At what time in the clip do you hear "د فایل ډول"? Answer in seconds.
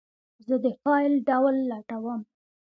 0.63-1.55